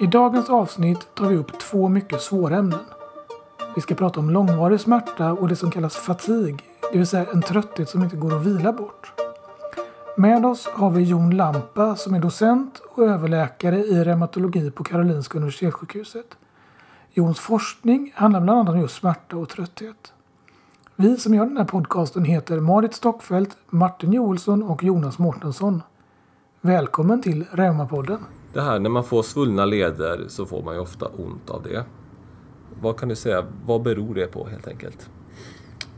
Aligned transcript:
I 0.00 0.06
dagens 0.06 0.50
avsnitt 0.50 1.14
tar 1.14 1.28
vi 1.28 1.36
upp 1.36 1.58
två 1.58 1.88
mycket 1.88 2.20
svåra 2.20 2.56
ämnen. 2.56 2.80
Vi 3.74 3.80
ska 3.80 3.94
prata 3.94 4.20
om 4.20 4.30
långvarig 4.30 4.80
smärta 4.80 5.32
och 5.32 5.48
det 5.48 5.56
som 5.56 5.70
kallas 5.70 5.96
fatig, 5.96 6.62
det 6.92 6.98
vill 6.98 7.06
säga 7.06 7.26
en 7.32 7.42
trötthet 7.42 7.88
som 7.88 8.02
inte 8.02 8.16
går 8.16 8.36
att 8.36 8.46
vila 8.46 8.72
bort. 8.72 9.12
Med 10.16 10.46
oss 10.46 10.66
har 10.66 10.90
vi 10.90 11.02
Jon 11.02 11.36
Lampa 11.36 11.96
som 11.96 12.14
är 12.14 12.20
docent 12.20 12.82
och 12.94 13.04
överläkare 13.04 13.78
i 13.78 14.04
reumatologi 14.04 14.70
på 14.70 14.84
Karolinska 14.84 15.38
Universitetssjukhuset. 15.38 16.36
Jons 17.10 17.40
forskning 17.40 18.12
handlar 18.14 18.40
bland 18.40 18.58
annat 18.58 18.74
om 18.74 18.80
just 18.80 18.96
smärta 18.96 19.36
och 19.36 19.48
trötthet. 19.48 20.12
Vi 20.96 21.16
som 21.16 21.34
gör 21.34 21.46
den 21.46 21.56
här 21.56 21.64
podcasten 21.64 22.24
heter 22.24 22.60
Marit 22.60 22.94
Stockfeldt, 22.94 23.56
Martin 23.66 24.12
Joelsson 24.12 24.62
och 24.62 24.84
Jonas 24.84 25.18
Mårtensson. 25.18 25.82
Välkommen 26.60 27.22
till 27.22 27.46
Reumapodden. 27.50 28.18
Det 28.52 28.60
här 28.60 28.78
när 28.78 28.90
man 28.90 29.04
får 29.04 29.22
svullna 29.22 29.64
leder 29.64 30.24
så 30.28 30.46
får 30.46 30.62
man 30.62 30.74
ju 30.74 30.80
ofta 30.80 31.06
ont 31.06 31.50
av 31.50 31.62
det. 31.62 31.84
Vad 32.80 32.96
kan 32.96 33.08
du 33.08 33.16
säga, 33.16 33.46
vad 33.66 33.82
beror 33.82 34.14
det 34.14 34.26
på 34.26 34.46
helt 34.46 34.68
enkelt? 34.68 35.10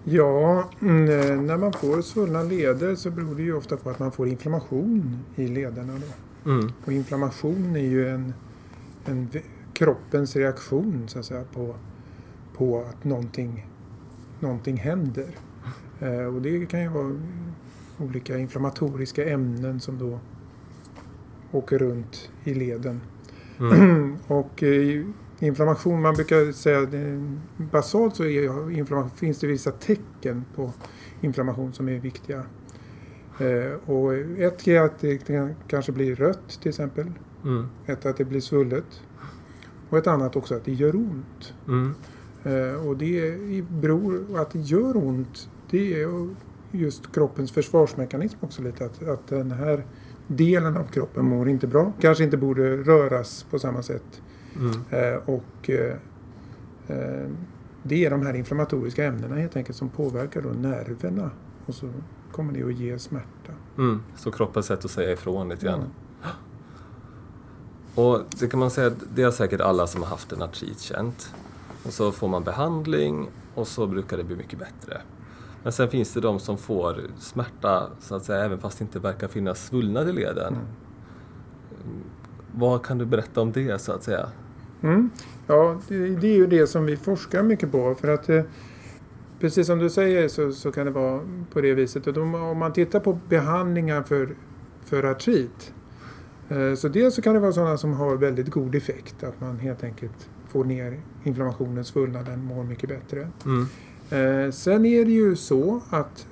Ja, 0.05 0.71
mm, 0.81 1.47
när 1.47 1.57
man 1.57 1.73
får 1.73 2.03
svullna 2.03 2.43
leder 2.43 2.95
så 2.95 3.11
beror 3.11 3.35
det 3.35 3.43
ju 3.43 3.55
ofta 3.55 3.77
på 3.77 3.91
att 3.91 3.99
man 3.99 4.13
får 4.13 4.29
inflammation 4.29 5.19
i 5.37 5.47
lederna. 5.49 5.93
Då. 5.93 6.51
Mm. 6.51 6.73
Och 6.85 6.93
inflammation 6.93 7.77
är 7.77 7.81
ju 7.81 8.09
en, 8.09 8.35
en 9.05 9.29
kroppens 9.75 10.37
reaktion 10.37 11.05
så 11.09 11.19
att 11.19 11.25
säga, 11.25 11.45
på, 11.55 11.75
på 12.57 12.85
att 12.89 13.05
någonting, 13.05 13.67
någonting 14.41 14.77
händer. 14.77 15.29
Eh, 16.01 16.35
och 16.35 16.43
det 16.43 16.67
kan 16.67 16.83
ju 16.83 16.89
vara 16.89 17.17
olika 17.99 18.39
inflammatoriska 18.39 19.31
ämnen 19.31 19.81
som 19.81 19.99
då 19.99 20.19
åker 21.51 21.79
runt 21.79 22.31
i 22.45 22.55
leden. 22.55 23.01
Mm. 23.61 24.17
och 24.27 24.63
eh, 24.63 25.05
inflammation, 25.39 26.03
man 26.03 26.15
brukar 26.15 26.53
säga 26.53 26.89
basalt 27.73 28.17
så 28.17 28.25
är 28.25 29.17
finns 29.17 29.39
det 29.39 29.47
vissa 29.47 29.71
tecken 29.71 30.45
på 30.55 30.73
inflammation 31.21 31.73
som 31.73 31.89
är 31.89 31.99
viktiga. 31.99 32.45
Eh, 33.39 33.91
och 33.91 34.15
ett 34.15 34.69
är 34.69 34.81
att 34.81 34.99
det 34.99 35.19
kan 35.19 35.55
kanske 35.69 35.93
blir 35.93 36.15
rött 36.15 36.61
till 36.61 36.69
exempel. 36.69 37.13
Mm. 37.45 37.67
Ett 37.87 38.07
att 38.07 38.17
det 38.17 38.25
blir 38.25 38.41
svullet. 38.41 39.03
Och 39.89 39.99
ett 39.99 40.07
annat 40.07 40.37
också 40.37 40.55
att 40.55 40.65
det 40.65 40.73
gör 40.73 40.97
ont. 40.97 41.55
Mm. 41.69 41.95
Eh, 42.43 42.87
och 42.87 42.97
det 42.97 43.37
beror, 43.69 44.41
att 44.41 44.51
det 44.51 44.61
gör 44.61 44.97
ont, 44.97 45.49
det 45.71 46.03
är 46.03 46.29
just 46.71 47.15
kroppens 47.15 47.53
försvarsmekanism 47.53 48.37
också 48.41 48.63
lite. 48.63 48.85
Att, 48.85 49.09
att 49.09 49.27
den 49.27 49.51
här 49.51 49.85
delen 50.37 50.77
av 50.77 50.85
kroppen 50.85 51.25
mår 51.25 51.49
inte 51.49 51.67
bra. 51.67 51.93
Kanske 52.01 52.25
inte 52.25 52.37
borde 52.37 52.77
röras 52.77 53.47
på 53.51 53.59
samma 53.59 53.83
sätt. 53.83 54.23
Mm. 54.57 54.75
Eh, 54.91 55.21
och 55.25 55.71
eh, 55.71 55.97
eh, 56.87 57.29
det 57.83 58.05
är 58.05 58.11
de 58.11 58.27
här 58.27 58.35
inflammatoriska 58.35 59.05
ämnena 59.05 59.35
helt 59.35 59.57
enkelt 59.57 59.79
som 59.79 59.89
påverkar 59.89 60.43
då 60.43 60.49
nerverna. 60.49 61.31
Och 61.67 61.75
så 61.75 61.89
kommer 62.33 62.53
det 62.53 62.63
att 62.63 62.75
ge 62.75 62.99
smärta. 62.99 63.53
Mm. 63.79 64.03
Så 64.17 64.31
kroppens 64.31 64.67
sätt 64.67 64.85
att 64.85 64.91
säga 64.91 65.13
ifrån 65.13 65.49
lite 65.49 65.67
grann. 65.67 65.85
Ja. 66.23 66.29
Och 68.03 68.23
det 68.41 68.47
kan 68.47 68.61
man 68.61 68.71
säga, 68.71 68.93
det 69.15 69.23
har 69.23 69.31
säkert 69.31 69.61
alla 69.61 69.87
som 69.87 70.03
har 70.03 70.09
haft 70.09 70.33
en 70.33 70.43
artrit 70.43 70.81
känt. 70.81 71.35
Och 71.83 71.93
så 71.93 72.13
får 72.13 72.29
man 72.29 72.45
behandling 72.45 73.29
och 73.55 73.69
så 73.69 73.87
brukar 73.87 74.17
det 74.17 74.25
bli 74.25 74.37
mycket 74.37 74.59
bättre. 74.59 75.01
Men 75.63 75.73
sen 75.73 75.89
finns 75.89 76.15
det 76.15 76.21
de 76.21 76.39
som 76.39 76.59
får 76.59 77.01
smärta 77.19 77.91
så 78.01 78.15
att 78.15 78.25
säga 78.25 78.45
även 78.45 78.59
fast 78.59 78.79
det 78.79 78.83
inte 78.83 78.99
verkar 78.99 79.29
finnas 79.29 79.67
svullnad 79.67 80.09
i 80.09 80.13
leden. 80.13 80.55
Mm. 80.55 80.67
Vad 82.53 82.83
kan 82.83 82.99
du 82.99 83.05
berätta 83.05 83.41
om 83.41 83.53
det 83.53 83.81
så 83.81 83.93
att 83.93 84.03
säga? 84.03 84.29
Mm. 84.83 85.11
Ja, 85.47 85.81
det, 85.89 86.09
det 86.09 86.27
är 86.27 86.37
ju 86.37 86.47
det 86.47 86.67
som 86.67 86.87
vi 86.87 86.97
forskar 86.97 87.43
mycket 87.43 87.73
på. 87.73 87.95
För 87.95 88.09
att 88.09 88.29
eh, 88.29 88.43
precis 89.41 89.67
som 89.67 89.79
du 89.79 89.91
säger 89.91 90.29
så, 90.29 90.53
så 90.53 90.73
kan 90.73 90.87
det 90.87 90.93
vara 90.93 91.21
på 91.53 91.61
det 91.61 91.75
viset. 91.75 92.07
Och 92.07 92.13
de, 92.13 92.35
om 92.35 92.59
man 92.59 92.73
tittar 92.73 93.01
på 93.01 93.19
behandlingar 93.29 94.03
för, 94.03 94.35
för 94.85 95.05
artrit. 95.05 95.73
Eh, 96.49 96.75
så 96.75 96.89
dels 96.89 97.15
så 97.15 97.23
kan 97.23 97.35
det 97.35 97.41
vara 97.41 97.53
sådana 97.53 97.77
som 97.77 97.93
har 97.93 98.17
väldigt 98.17 98.51
god 98.51 98.75
effekt. 98.75 99.25
Att 99.25 99.41
man 99.41 99.59
helt 99.59 99.85
enkelt 99.85 100.29
får 100.49 100.65
ner 100.65 101.01
inflammationen, 101.25 101.85
svullnaden, 101.85 102.45
mår 102.45 102.65
mycket 102.65 102.89
bättre. 102.89 103.29
Mm. 103.45 103.67
Eh, 104.11 104.51
sen 104.51 104.87
är 104.87 105.05
det 105.05 105.11
ju 105.11 105.37
så 105.37 105.81
att 105.91 106.27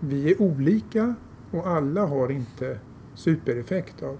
vi 0.00 0.32
är 0.32 0.42
olika 0.42 1.14
och 1.50 1.68
alla 1.68 2.06
har 2.06 2.30
inte 2.30 2.78
supereffekt 3.14 4.02
av, 4.02 4.18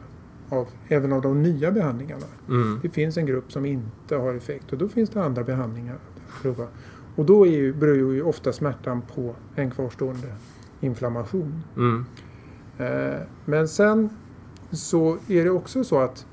av 0.49 0.69
även 0.89 1.13
av 1.13 1.23
de 1.23 1.43
nya 1.43 1.73
behandlingarna. 1.73 2.27
Mm. 2.49 2.79
Det 2.83 2.89
finns 2.89 3.17
en 3.17 3.27
grupp 3.27 3.53
som 3.53 3.67
inte 3.67 4.17
har 4.17 4.35
effekt 4.35 4.73
och 4.73 4.79
då 4.79 4.89
finns 4.89 5.11
det 5.11 5.23
andra 5.23 5.45
behandlingar 5.45 5.95
att 5.95 6.43
prova. 6.43 6.67
Och 7.17 7.25
då 7.25 7.47
är 7.47 7.51
ju, 7.51 7.73
beror 7.73 8.15
ju 8.15 8.23
ofta 8.23 8.53
smärtan 8.53 9.03
på 9.15 9.35
en 9.55 9.71
kvarstående 9.71 10.35
inflammation. 10.81 11.63
Mm. 11.77 12.05
Eh, 12.79 13.21
men 13.45 13.69
sen 13.69 14.11
så 14.71 15.19
är 15.29 15.45
det 15.45 15.51
också 15.51 15.85
så 15.85 15.99
att 15.99 16.27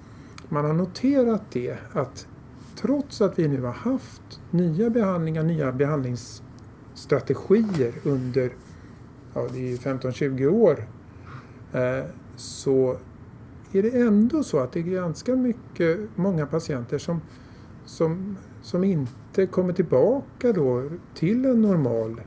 man 0.50 0.66
har 0.66 0.74
noterat 0.74 1.42
det 1.52 1.78
att 1.94 2.28
trots 2.75 3.22
att 3.22 3.40
vi 3.40 3.47
nu 3.47 3.62
har 3.62 3.72
haft 3.72 4.41
nya 4.52 4.90
behandlingar, 4.90 5.44
nya 5.44 5.72
behandlingsstrategier 5.72 7.94
under 8.03 8.52
ja, 9.34 9.47
det 9.53 9.58
är 9.58 9.69
ju 9.69 9.75
15-20 9.75 10.47
år 10.47 10.88
eh, 11.74 12.03
så 12.36 12.97
är 13.72 13.81
det 13.81 14.02
ändå 14.02 14.44
så 14.44 14.59
att 14.59 14.72
det 14.72 14.80
är 14.80 14.84
ganska 14.84 15.36
mycket, 15.36 16.00
många 16.16 16.46
patienter 16.46 16.97
som, 16.97 17.22
som, 17.86 18.38
som 18.62 18.84
inte 18.84 19.47
kommer 19.47 19.74
tillbaka 19.74 20.53
då 20.53 20.84
till 21.13 21.46
en 21.46 21.62
normal 21.62 22.22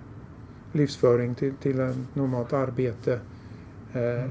livsföring, 0.73 1.35
till, 1.35 1.55
till 1.55 1.81
ett 1.81 1.97
normalt 2.15 2.53
arbete. 2.53 3.21
Eh, 3.93 4.31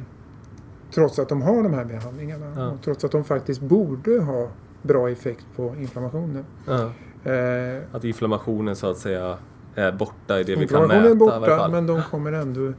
trots 0.93 1.19
att 1.19 1.29
de 1.29 1.41
har 1.41 1.63
de 1.63 1.73
här 1.73 1.85
behandlingarna. 1.85 2.53
Ja. 2.55 2.71
Och 2.71 2.81
trots 2.81 3.03
att 3.03 3.11
de 3.11 3.23
faktiskt 3.23 3.61
borde 3.61 4.19
ha 4.19 4.49
bra 4.87 5.09
effekt 5.09 5.45
på 5.55 5.75
inflammationen. 5.79 6.45
Ja. 6.65 6.91
Eh, 7.31 7.81
Att 7.91 8.03
inflammationen 8.03 8.75
så 8.75 8.89
att 8.91 8.97
säga 8.97 9.37
är 9.75 9.91
borta 9.91 10.39
i 10.39 10.43
det 10.43 10.51
vi 10.51 10.55
kan 10.55 10.61
inflammationen 10.61 11.03
mäta 11.03 11.09
är 11.09 11.15
i 11.15 11.39
varje 11.39 11.55
borta 11.55 11.69
men 11.69 11.87
de 11.87 12.01
kommer 12.11 12.31
ändå 12.31 12.73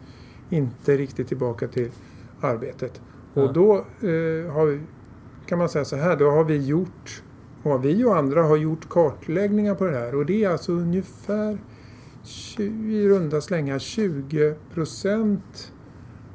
inte 0.51 0.97
riktigt 0.97 1.29
tillbaka 1.29 1.69
till 1.69 1.91
arbetet. 2.41 3.01
Ja. 3.35 3.43
Och 3.43 3.53
då 3.53 3.75
eh, 3.77 4.53
har 4.53 4.67
vi, 4.67 4.81
kan 5.47 5.59
man 5.59 5.69
säga 5.69 5.85
så 5.85 5.97
här, 5.97 6.17
då 6.17 6.31
har 6.31 6.45
vi 6.45 6.67
gjort, 6.67 7.23
och 7.63 7.85
vi 7.85 8.05
och 8.05 8.17
andra 8.17 8.43
har 8.43 8.57
gjort 8.57 8.89
kartläggningar 8.89 9.75
på 9.75 9.85
det 9.87 9.97
här 9.99 10.15
och 10.15 10.27
det 10.27 10.45
är 10.45 10.51
alltså 10.51 10.73
ungefär 10.73 11.59
20, 12.25 12.63
i 12.93 13.09
runda 13.09 13.41
slängar 13.41 13.79
20 13.79 14.55
procent 14.75 15.73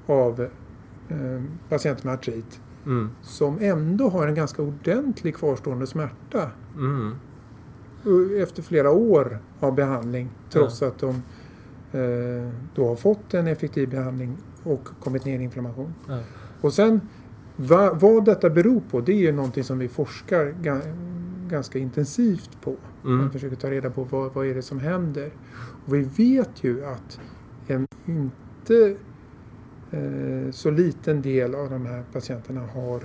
av 0.05 0.41
eh, 1.09 1.41
patienter 1.69 2.05
med 2.05 2.13
artrit 2.13 2.59
Mm. 2.85 3.09
som 3.21 3.57
ändå 3.61 4.09
har 4.09 4.27
en 4.27 4.35
ganska 4.35 4.61
ordentlig 4.61 5.35
kvarstående 5.35 5.87
smärta 5.87 6.51
Mm. 6.75 7.15
efter 8.41 8.61
flera 8.61 8.91
år 8.91 9.39
av 9.59 9.75
behandling 9.75 10.29
trots 10.49 10.81
att 10.81 10.97
de 10.99 11.09
eh, 11.91 12.49
då 12.75 12.87
har 12.87 12.95
fått 12.95 13.33
en 13.33 13.47
effektiv 13.47 13.89
behandling 13.89 14.37
och 14.63 14.87
kommit 15.03 15.25
ner 15.25 15.39
i 15.39 15.43
inflammation. 15.43 15.93
Ja. 16.07 16.19
Och 16.61 16.73
sen 16.73 17.01
va, 17.55 17.93
vad 17.93 18.25
detta 18.25 18.49
beror 18.49 18.81
på 18.91 19.01
det 19.01 19.11
är 19.11 19.17
ju 19.17 19.31
någonting 19.31 19.63
som 19.63 19.79
vi 19.79 19.87
forskar 19.87 20.55
ga, 20.61 20.79
ganska 21.49 21.79
intensivt 21.79 22.61
på. 22.61 22.75
Mm. 23.03 23.17
Man 23.17 23.31
försöker 23.31 23.55
ta 23.55 23.71
reda 23.71 23.89
på 23.89 24.03
vad, 24.03 24.33
vad 24.33 24.45
är 24.47 24.55
det 24.55 24.61
som 24.61 24.79
händer. 24.79 25.31
Och 25.85 25.93
vi 25.93 26.01
vet 26.01 26.63
ju 26.63 26.85
att 26.85 27.19
en 27.67 27.87
inte 28.05 28.95
så 30.51 30.71
liten 30.71 31.21
del 31.21 31.55
av 31.55 31.69
de 31.69 31.85
här 31.85 32.03
patienterna 32.13 32.61
har 32.73 33.01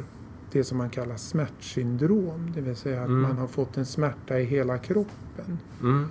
det 0.52 0.64
som 0.64 0.78
man 0.78 0.90
kallar 0.90 1.16
smärtsyndrom. 1.16 2.52
Det 2.54 2.60
vill 2.60 2.76
säga 2.76 3.00
att 3.02 3.08
Mm. 3.08 3.22
man 3.22 3.38
har 3.38 3.46
fått 3.46 3.76
en 3.76 3.86
smärta 3.86 4.40
i 4.40 4.44
hela 4.44 4.78
kroppen. 4.78 5.58
Mm. 5.82 6.06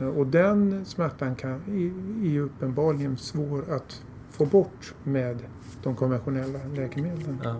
Eh, 0.00 0.06
Och 0.08 0.26
den 0.26 0.84
smärtan 0.84 1.34
kan, 1.34 1.50
är 1.52 2.26
är 2.26 2.30
ju 2.30 2.40
uppenbarligen 2.40 3.16
svår 3.16 3.64
att 3.70 4.02
få 4.30 4.44
bort 4.46 4.94
med 5.04 5.38
de 5.82 5.94
konventionella 5.96 6.58
läkemedlen. 6.76 7.38
Ja. 7.44 7.56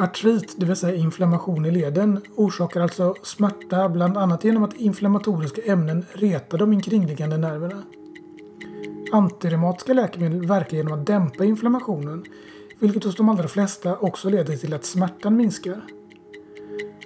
Artrit, 0.00 0.54
det 0.58 0.66
vill 0.66 0.76
säga 0.76 0.94
inflammation 0.96 1.64
i 1.66 1.70
leden, 1.70 2.20
orsakar 2.36 2.80
alltså 2.80 3.14
smärta 3.22 3.88
bland 3.88 4.16
annat 4.16 4.44
genom 4.44 4.62
att 4.62 4.74
inflammatoriska 4.74 5.62
ämnen 5.62 6.04
retar 6.12 6.58
de 6.58 6.72
omkringliggande 6.72 7.36
nerverna. 7.38 7.82
Antireumatiska 9.12 9.92
läkemedel 9.92 10.46
verkar 10.46 10.76
genom 10.76 10.92
att 10.92 11.06
dämpa 11.06 11.44
inflammationen, 11.44 12.24
vilket 12.78 13.04
hos 13.04 13.16
de 13.16 13.28
allra 13.28 13.48
flesta 13.48 13.96
också 13.96 14.28
leder 14.28 14.56
till 14.56 14.74
att 14.74 14.84
smärtan 14.84 15.36
minskar. 15.36 15.84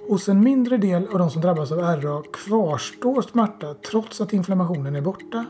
Hos 0.07 0.29
en 0.29 0.39
mindre 0.39 0.77
del 0.77 1.07
av 1.07 1.19
de 1.19 1.29
som 1.29 1.41
drabbas 1.41 1.71
av 1.71 1.79
RA 1.79 2.23
kvarstår 2.33 3.21
smärta 3.21 3.73
trots 3.73 4.21
att 4.21 4.33
inflammationen 4.33 4.95
är 4.95 5.01
borta. 5.01 5.45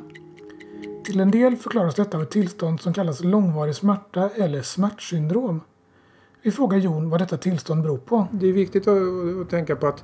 Till 1.05 1.19
en 1.19 1.31
del 1.31 1.55
förklaras 1.55 1.95
detta 1.95 2.17
av 2.17 2.23
ett 2.23 2.31
tillstånd 2.31 2.81
som 2.81 2.93
kallas 2.93 3.23
långvarig 3.23 3.75
smärta 3.75 4.29
eller 4.29 4.61
smärtsyndrom. 4.61 5.61
Vi 6.41 6.51
frågar 6.51 6.77
Jon 6.77 7.09
vad 7.09 7.21
detta 7.21 7.37
tillstånd 7.37 7.83
beror 7.83 7.97
på. 7.97 8.27
Det 8.31 8.47
är 8.47 8.53
viktigt 8.53 8.87
att, 8.87 8.97
att 9.41 9.49
tänka 9.49 9.75
på 9.75 9.87
att 9.87 10.03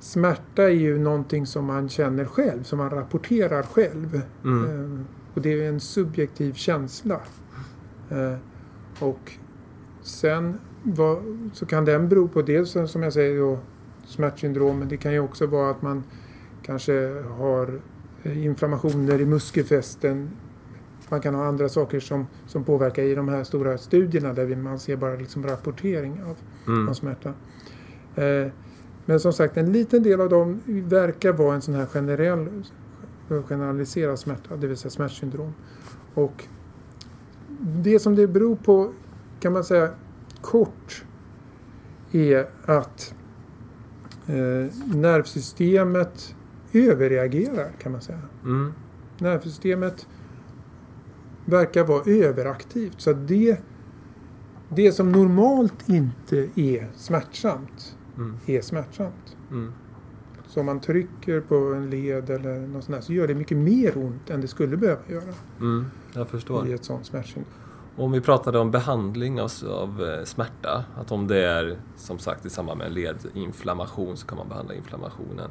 smärta 0.00 0.62
är 0.62 0.68
ju 0.68 0.98
någonting 0.98 1.46
som 1.46 1.64
man 1.64 1.88
känner 1.88 2.24
själv, 2.24 2.62
som 2.62 2.78
man 2.78 2.90
rapporterar 2.90 3.62
själv. 3.62 4.22
Mm. 4.44 5.06
Eh, 5.38 5.40
och 5.40 5.42
det 5.42 5.64
är 5.64 5.68
en 5.68 5.80
subjektiv 5.80 6.52
känsla. 6.52 7.20
Eh, 8.10 8.34
och 9.00 9.32
sen 10.02 10.58
vad, 10.82 11.18
så 11.52 11.66
kan 11.66 11.84
den 11.84 12.08
bero 12.08 12.28
på 12.28 12.42
dels 12.42 12.76
som 12.86 13.02
jag 13.02 13.12
säger 13.12 13.38
då, 13.38 13.58
smärtsyndrom, 14.06 14.78
men 14.78 14.88
det 14.88 14.96
kan 14.96 15.12
ju 15.12 15.20
också 15.20 15.46
vara 15.46 15.70
att 15.70 15.82
man 15.82 16.02
kanske 16.62 17.22
har 17.38 17.80
eh, 18.22 18.44
inflammationer 18.44 19.20
i 19.20 19.26
muskelfästen. 19.26 20.30
Man 21.10 21.20
kan 21.20 21.34
ha 21.34 21.46
andra 21.46 21.68
saker 21.68 22.00
som, 22.00 22.26
som 22.46 22.64
påverkar 22.64 23.02
i 23.02 23.14
de 23.14 23.28
här 23.28 23.44
stora 23.44 23.78
studierna 23.78 24.32
där 24.32 24.56
man 24.56 24.78
ser 24.78 24.96
bara 24.96 25.14
liksom 25.14 25.46
rapportering 25.46 26.22
av, 26.22 26.36
Mm. 26.66 26.88
av 26.88 26.94
smärta. 26.94 27.32
Eh, 28.14 28.52
men 29.06 29.20
som 29.20 29.32
sagt, 29.32 29.56
en 29.56 29.72
liten 29.72 30.02
del 30.02 30.20
av 30.20 30.28
dem 30.28 30.60
verkar 30.66 31.32
vara 31.32 31.54
en 31.54 31.62
sån 31.62 31.74
här 31.74 31.86
generell, 31.86 32.48
generaliserad 33.28 34.18
smärta, 34.18 34.56
det 34.56 34.66
vill 34.66 34.76
säga 34.76 34.90
smärtsyndrom. 34.90 35.54
Och 36.14 36.44
det 37.60 37.98
som 37.98 38.14
det 38.14 38.26
beror 38.26 38.56
på 38.56 38.92
kan 39.40 39.52
man 39.52 39.64
säga 39.64 39.90
kort 40.40 41.04
är 42.12 42.46
att 42.64 43.14
eh, 44.26 44.94
nervsystemet 44.96 46.34
överreagerar 46.72 47.72
kan 47.78 47.92
man 47.92 48.00
säga. 48.00 48.20
Mm. 48.44 48.72
Nervsystemet 49.18 50.06
verkar 51.44 51.84
vara 51.84 52.02
överaktivt. 52.06 53.00
Så 53.00 53.12
det, 53.12 53.60
det 54.68 54.92
som 54.92 55.12
normalt 55.12 55.88
inte 55.88 56.48
är 56.54 56.88
smärtsamt 56.96 57.94
Mm. 58.18 58.36
är 58.46 58.60
smärtsamt. 58.60 59.36
Mm. 59.50 59.72
Så 60.48 60.60
om 60.60 60.66
man 60.66 60.80
trycker 60.80 61.40
på 61.40 61.54
en 61.54 61.90
led 61.90 62.30
eller 62.30 62.58
något 62.60 62.84
sånt 62.84 62.96
där 62.96 63.02
så 63.02 63.12
gör 63.12 63.28
det 63.28 63.34
mycket 63.34 63.56
mer 63.56 63.98
ont 63.98 64.30
än 64.30 64.40
det 64.40 64.48
skulle 64.48 64.76
behöva 64.76 65.00
göra 65.08 65.34
Mm. 65.60 65.86
Jag 66.12 66.28
förstår. 66.28 66.68
i 66.68 66.72
ett 66.72 66.84
sånt 66.84 67.06
smärtsyndrom. 67.06 67.52
Om 67.96 68.12
vi 68.12 68.20
pratade 68.20 68.58
om 68.58 68.70
behandling 68.70 69.40
av, 69.40 69.50
av 69.70 70.04
eh, 70.04 70.24
smärta, 70.24 70.84
att 70.96 71.12
om 71.12 71.26
det 71.26 71.44
är 71.44 71.76
som 71.96 72.18
sagt 72.18 72.46
i 72.46 72.50
samband 72.50 72.78
med 72.78 72.86
en 72.86 72.94
ledinflammation 72.94 74.16
så 74.16 74.26
kan 74.26 74.38
man 74.38 74.48
behandla 74.48 74.74
inflammationen. 74.74 75.50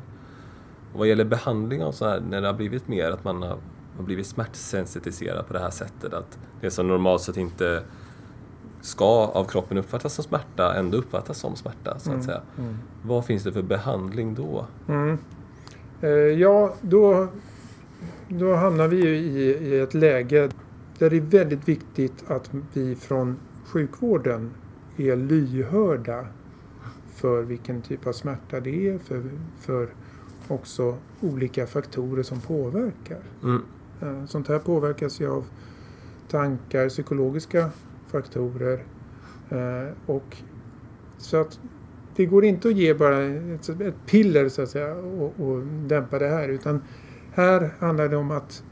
Och 0.94 1.00
vad 1.00 1.08
gäller 1.08 1.26
behandling 1.26 1.84
av 1.84 1.92
så 1.92 2.08
här, 2.08 2.20
när 2.30 2.42
det 2.42 2.48
har 2.48 2.54
blivit 2.54 2.88
mer 2.88 3.12
att 3.12 3.24
man 3.24 3.42
har, 3.42 3.58
har 3.98 4.04
blivit 4.04 4.28
smärtsensitiserad 4.28 5.48
på 5.48 5.54
det 5.54 5.60
här 5.60 5.70
sättet, 5.70 6.14
att 6.14 6.40
det 6.62 6.72
som 6.72 6.88
normalt 6.88 7.22
sett 7.22 7.38
inte 7.38 7.84
ska 8.82 9.06
av 9.28 9.44
kroppen 9.46 9.78
uppfattas 9.78 10.14
som 10.14 10.24
smärta 10.24 10.76
ändå 10.76 10.98
uppfattas 10.98 11.38
som 11.38 11.56
smärta, 11.56 12.00
så 12.00 12.10
att 12.10 12.14
Mm, 12.16 12.22
säga. 12.26 12.42
mm. 12.58 12.78
Vad 13.04 13.26
finns 13.26 13.44
det 13.44 13.52
för 13.54 13.62
behandling 13.62 14.36
då? 14.36 14.66
Mm. 14.88 15.18
Eh, 16.02 16.10
ja, 16.10 16.74
då, 16.82 17.28
då 18.28 18.56
hamnar 18.56 18.88
vi 18.88 18.96
ju 19.06 19.16
i, 19.18 19.58
i 19.68 19.80
ett 19.80 19.94
läge 19.94 20.50
där 20.98 21.10
det 21.10 21.18
är 21.18 21.22
väldigt 21.22 21.68
viktigt 21.68 22.24
att 22.28 22.52
vi 22.74 22.96
från 22.96 23.38
sjukvården 23.66 24.52
är 24.98 25.16
lyhörda 25.16 26.26
för 27.16 27.44
vilken 27.44 27.82
typ 27.82 28.08
av 28.08 28.12
smärta 28.12 28.60
det 28.60 28.90
är, 28.90 28.98
för, 28.98 29.24
för 29.60 29.90
också 30.48 30.98
olika 31.22 31.68
faktorer 31.68 32.24
som 32.24 32.40
påverkar. 32.42 33.20
Mm. 33.44 33.64
Eh, 34.02 34.26
Sånt 34.26 34.48
här 34.48 34.60
påverkas 34.60 35.20
ju 35.22 35.28
av 35.32 35.46
tankar, 36.30 36.90
psykologiska 36.90 37.70
faktorer. 38.08 38.84
eh, 39.50 39.94
Och 40.06 40.38
så 41.18 41.38
att 41.38 41.60
det 42.16 42.26
går 42.26 42.46
inte 42.46 42.68
att 42.68 42.76
ge 42.76 42.94
bara 42.94 43.24
ett, 43.24 43.70
ett 43.70 43.96
piller 44.06 44.50
så 44.50 44.62
att 44.62 44.70
säga 44.70 44.96
och, 44.96 45.34
och 45.40 45.62
dämpa 45.88 46.20
det 46.20 46.28
här 46.28 46.50
utan 46.50 46.82
här 47.32 47.74
handlar 47.80 48.08
det 48.10 48.18
om 48.18 48.32
att, 48.32 48.64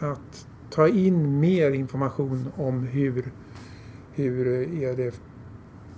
att 0.00 0.46
ta 0.70 0.88
in 0.88 1.40
mer 1.40 1.70
information 1.70 2.46
om 2.56 2.80
hur, 2.86 3.24
hur 4.12 4.46
är 4.82 4.96
det 4.96 5.14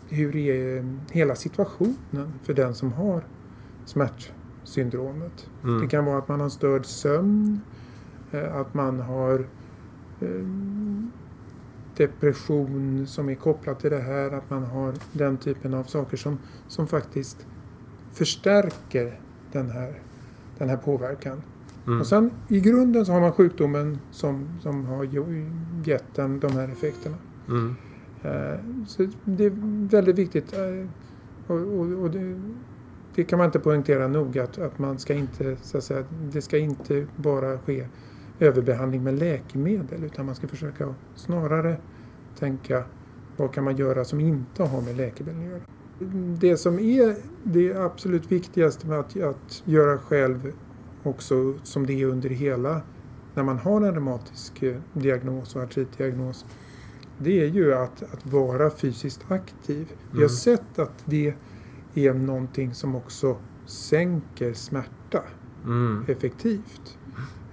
hur 0.09 0.37
är 0.37 0.85
hela 1.13 1.35
situationen 1.35 2.33
för 2.43 2.55
den 2.55 2.75
som 2.75 2.93
har 2.93 3.23
smärtsyndromet. 3.85 5.49
Det 5.63 5.69
Mm. 5.69 5.89
kan 5.89 6.05
vara 6.05 6.19
att 6.19 6.29
man 6.29 6.41
har 6.41 6.49
störd 6.49 6.87
sömn, 6.87 7.61
eh, 8.33 8.57
att 8.57 8.75
man 8.75 9.01
har 9.01 9.39
eh, 10.21 10.29
depression 11.97 13.07
som 13.07 13.29
är 13.29 13.35
kopplat 13.35 13.81
till 13.81 13.91
det 13.91 13.99
här, 14.01 14.31
att 14.31 14.51
man 14.51 14.65
har 14.65 14.95
den 15.13 15.37
typen 15.37 15.75
av 15.75 15.85
saker 15.85 16.17
som, 16.17 16.39
som 16.69 16.87
faktiskt 16.87 17.47
förstärker 18.13 19.21
den 19.53 19.71
här, 19.71 19.95
den 20.59 20.69
här 20.69 20.77
påverkan. 20.77 21.43
Mm. 21.87 22.01
Och 22.01 22.07
sen 22.07 22.31
i 22.49 22.61
grunden 22.61 23.07
så 23.07 23.13
har 23.13 23.21
man 23.21 23.33
sjukdomen 23.33 23.99
som, 24.11 24.49
som 24.63 24.85
har 24.85 25.05
gett 25.85 26.15
den, 26.15 26.41
de 26.41 26.53
här 26.53 26.69
effekterna. 26.69 27.17
Mm. 27.49 27.75
Eh, 28.23 28.59
Så 28.87 29.07
det 29.25 29.45
är 29.45 29.53
väldigt 29.91 30.19
viktigt. 30.19 30.53
eh, 30.53 30.89
Och, 31.47 31.57
och, 31.57 32.03
och 32.03 32.11
det, 32.11 32.41
det 33.15 33.25
kan 33.25 33.39
man 33.39 33.47
inte 33.47 33.59
poängtera 33.59 34.09
nog 34.09 34.39
att, 34.39 34.59
att 34.59 34.79
man 34.79 34.99
ska 34.99 35.15
inte, 35.15 35.57
så 35.63 35.79
att 35.79 35.85
säga, 35.85 36.05
det 36.33 36.43
ska 36.43 36.59
inte 36.59 37.07
bara 37.17 37.59
ske 37.59 37.87
överbehandling 38.45 39.03
med 39.03 39.19
läkemedel 39.19 40.05
utan 40.05 40.27
man 40.27 40.35
ska 40.35 40.49
försöka 40.49 40.95
snarare 41.15 41.77
tänka 42.39 42.85
vad 43.37 43.53
kan 43.53 43.65
man 43.65 43.77
göra 43.77 44.05
som 44.05 44.21
inte 44.21 44.63
har 44.63 44.83
med 44.83 44.97
läkemedel 44.97 45.41
att 45.41 45.47
göra. 45.49 45.61
Det 46.41 46.57
som 46.57 46.79
är 46.79 47.17
det 47.43 47.75
absolut 47.77 48.33
viktigaste 48.33 48.87
med 48.87 48.99
att, 48.99 49.17
att 49.23 49.63
göra 49.65 49.99
själv 49.99 50.53
också 51.03 51.55
som 51.63 51.87
det 51.87 51.93
är 52.03 52.07
under 52.07 52.29
hela 52.29 52.81
när 53.35 53.43
man 53.43 53.59
har 53.59 53.81
en 53.81 53.93
reumatisk 53.95 54.63
eh, 54.63 54.77
diagnos 54.93 55.57
och 55.57 55.63
artritdiagnos 55.63 56.45
det 57.19 57.41
är 57.43 57.47
ju 57.47 57.75
att, 57.75 58.03
att 58.03 58.27
vara 58.27 58.71
fysiskt 58.71 59.21
aktiv. 59.29 59.93
Vi 60.11 60.17
har 60.17 60.17
Mm. 60.19 60.29
sett 60.29 60.79
att 60.79 61.03
det 61.05 61.35
är 61.95 62.15
någonting 62.15 62.75
som 62.75 62.95
också 62.97 63.37
sänker 63.67 64.53
smärta 64.53 65.23
Mm. 65.65 66.05
effektivt. 66.09 66.99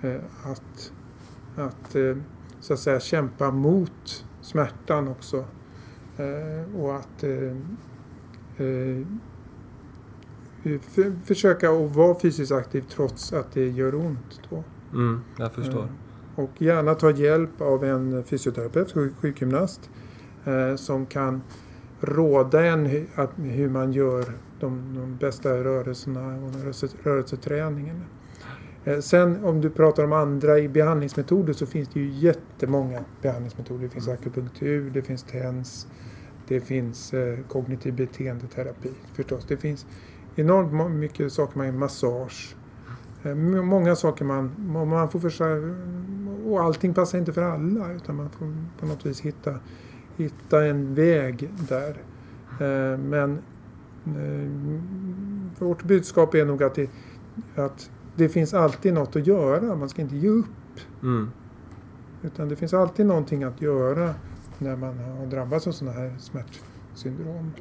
Eh, 0.01 0.21
Att, 0.43 0.91
att 1.55 1.95
eh, 1.95 2.15
så 2.59 2.73
att 2.73 2.79
säga 2.79 2.99
kämpa 2.99 3.51
mot 3.51 4.25
smärtan 4.41 5.07
också. 5.07 5.37
Eh, 6.17 6.79
Och 6.81 6.95
att 6.95 7.23
för, 10.81 11.25
försöka 11.25 11.71
att 11.71 11.95
vara 11.95 12.19
fysiskt 12.19 12.51
aktiv 12.51 12.85
trots 12.89 13.33
att 13.33 13.51
det 13.51 13.67
gör 13.69 13.95
ont. 13.95 14.41
Då. 14.49 14.63
Mm. 14.93 15.21
Jag 15.37 15.51
förstår. 15.51 15.87
Och 16.35 16.61
gärna 16.61 16.95
ta 16.95 17.11
hjälp 17.11 17.61
av 17.61 17.83
en 17.83 18.23
fysioterapeut, 18.23 18.91
sjuk- 18.93 19.13
sjukgymnast, 19.21 19.89
som 20.75 21.05
kan 21.05 21.41
råda 22.01 22.65
en 22.65 22.85
hur 23.35 23.69
man 23.69 23.93
gör 23.93 24.25
de, 24.59 24.95
de 24.95 25.17
bästa 25.19 25.49
rörelserna 25.63 26.35
och 26.45 26.53
rörelse, 26.55 26.87
rörelseträningen. 27.03 28.01
Eh, 28.85 28.99
sen 28.99 29.45
om 29.45 29.61
du 29.61 29.69
pratar 29.69 30.03
om 30.03 30.13
andra 30.13 30.59
i 30.59 30.69
behandlingsmetoder 30.69 31.53
så 31.53 31.65
finns 31.65 31.89
det 31.89 31.99
ju 31.99 32.09
jättemånga 32.09 33.03
behandlingsmetoder. 33.21 33.83
Det 33.83 33.89
finns 33.89 34.07
akupunktur, 34.07 34.91
det 34.93 35.01
finns 35.01 35.23
TENS, 35.23 35.87
det 36.47 36.61
finns 36.61 37.13
eh, 37.13 37.39
kognitiv 37.47 37.95
beteendeterapi 37.95 38.89
förstås. 39.13 39.45
Det 39.47 39.57
finns 39.57 39.85
enormt 40.35 40.91
mycket 40.91 41.33
saker 41.33 41.57
man 41.57 41.79
massage. 41.79 42.55
Eh, 43.23 43.35
Många 43.35 43.95
saker 43.95 44.25
man, 44.25 44.51
man 44.89 45.09
får 45.09 45.19
försöka, 45.19 45.75
och 46.45 46.61
allting 46.61 46.93
passar 46.93 47.17
inte 47.17 47.33
för 47.33 47.41
alla 47.41 47.93
utan 47.93 48.15
man 48.15 48.29
får 48.29 48.53
på 48.79 48.85
något 48.85 49.05
vis 49.05 49.21
hitta, 49.21 49.55
hitta 50.17 50.65
en 50.65 50.95
väg 50.95 51.49
där. 51.69 51.97
Men 52.97 53.41
vårt 55.59 55.83
budskap 55.83 56.35
är 56.35 56.45
nog 56.45 56.63
att 56.63 56.75
det, 56.75 56.89
att 57.55 57.89
det 58.21 58.29
finns 58.29 58.53
alltid 58.53 58.93
något 58.93 59.15
att 59.15 59.27
göra. 59.27 59.75
Man 59.75 59.89
ska 59.89 60.01
inte 60.01 60.15
ge 60.15 60.27
upp. 60.27 60.45
Mm. 61.03 61.31
Utan 62.23 62.49
det 62.49 62.55
finns 62.55 62.73
alltid 62.73 63.05
någonting 63.05 63.43
att 63.43 63.61
göra 63.61 64.15
när 64.57 64.75
man 64.75 64.97
har 64.97 65.25
drabbats 65.25 65.67
av 65.67 65.71
sådana 65.71 65.97
här 65.97 66.15
smärtsyndrom. 66.19 67.51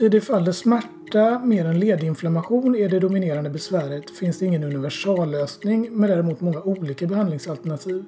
I 0.00 0.08
det 0.08 0.20
fall 0.20 0.44
där 0.44 0.52
smärta 0.52 1.38
mer 1.44 1.64
än 1.64 1.80
ledinflammation 1.80 2.76
är 2.76 2.88
det 2.88 3.00
dominerande 3.00 3.50
besväret 3.50 4.10
finns 4.10 4.38
det 4.38 4.46
ingen 4.46 4.64
universallösning 4.64 5.88
men 5.92 6.10
däremot 6.10 6.40
många 6.40 6.62
olika 6.62 7.06
behandlingsalternativ. 7.06 8.04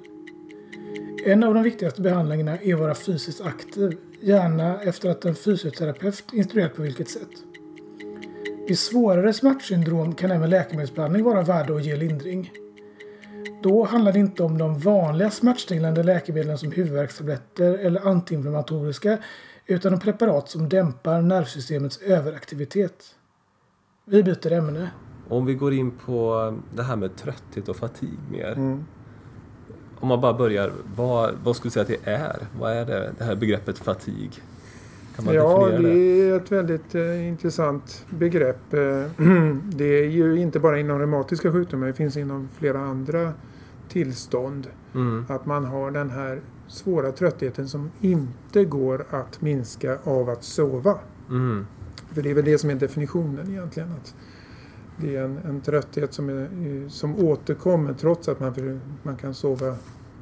En 1.25 1.43
av 1.43 1.53
de 1.53 1.63
viktigaste 1.63 2.01
behandlingarna 2.01 2.57
är 2.57 2.73
att 2.73 2.79
vara 2.79 2.95
fysiskt 2.95 3.41
aktiv, 3.41 3.97
gärna 4.21 4.81
efter 4.81 5.09
att 5.09 5.25
en 5.25 5.35
fysioterapeut 5.35 6.23
instruerat 6.33 6.75
på 6.75 6.81
vilket 6.81 7.09
sätt. 7.09 7.46
Vid 8.67 8.79
svårare 8.79 9.33
smärtsyndrom 9.33 10.15
kan 10.15 10.31
även 10.31 10.49
läkemedelsbehandling 10.49 11.23
vara 11.23 11.41
värd 11.41 11.71
att 11.71 11.85
ge 11.85 11.95
lindring. 11.95 12.51
Då 13.63 13.83
handlar 13.83 14.11
det 14.11 14.19
inte 14.19 14.43
om 14.43 14.57
de 14.57 14.79
vanliga 14.79 15.31
smärtstillande 15.31 16.03
läkemedlen 16.03 16.57
som 16.57 16.71
huvudvärkstabletter 16.71 17.77
eller 17.77 18.07
antiinflammatoriska 18.07 19.17
utan 19.65 19.93
om 19.93 19.99
preparat 19.99 20.49
som 20.49 20.69
dämpar 20.69 21.21
nervsystemets 21.21 21.97
överaktivitet. 22.01 23.15
Vi 24.05 24.23
byter 24.23 24.51
ämne. 24.51 24.91
Om 25.29 25.45
vi 25.45 25.53
går 25.53 25.73
in 25.73 25.91
på 25.91 26.53
det 26.75 26.83
här 26.83 26.95
med 26.95 27.15
trötthet 27.15 27.69
och 27.69 27.75
fatig 27.75 28.19
mer. 28.31 28.51
Mm. 28.51 28.85
Om 29.99 30.07
man 30.07 30.21
bara 30.21 30.33
börjar, 30.33 30.71
vad, 30.95 31.33
vad 31.43 31.55
skulle 31.55 31.69
du 31.69 31.73
säga 31.73 31.81
att 31.81 32.03
det 32.05 32.11
är? 32.11 32.47
Vad 32.59 32.71
är 32.71 32.85
det, 32.85 33.13
det 33.17 33.23
här 33.23 33.35
begreppet 33.35 33.77
fatig? 33.77 34.41
Kan 35.17 35.25
man 35.25 35.33
Ja, 35.35 35.67
det 35.67 35.77
det? 35.77 35.89
är 36.29 36.35
ett 36.37 36.51
väldigt 36.51 36.95
eh, 36.95 37.27
intressant 37.27 38.05
begrepp. 38.09 38.59
Det 39.75 39.85
är 40.03 40.09
ju 40.09 40.39
inte 40.39 40.59
bara 40.59 40.79
inom 40.79 40.99
reumatiska 40.99 41.51
sjukdomar, 41.51 41.87
det 41.87 41.93
finns 41.93 42.17
inom 42.17 42.49
flera 42.57 42.79
andra 42.79 43.33
tillstånd. 43.89 44.67
Mm, 44.95 45.25
Att 45.29 45.45
man 45.45 45.65
har 45.65 45.91
den 45.91 46.09
här 46.09 46.41
svåra 46.67 47.11
tröttheten 47.11 47.67
som 47.67 47.91
inte 48.01 48.65
går 48.65 49.05
att 49.09 49.41
minska 49.41 49.97
av 50.03 50.29
att 50.29 50.43
sova. 50.43 50.99
mm, 51.29 51.65
För 52.11 52.21
det 52.21 52.29
är 52.31 52.35
väl 52.35 52.45
det 52.45 52.57
som 52.57 52.69
är 52.69 52.75
definitionen 52.75 53.49
egentligen. 53.49 53.91
Att 53.91 54.15
det 54.97 55.15
är 55.15 55.23
en, 55.23 55.37
en 55.45 55.61
trötthet 55.61 56.13
som, 56.13 56.29
är, 56.29 56.41
eh, 56.41 56.89
som 56.89 57.15
återkommer 57.25 57.93
trots 57.93 58.27
att 58.29 58.39
man, 58.39 58.81
man 59.03 59.15
kan 59.15 59.33
sova 59.33 59.75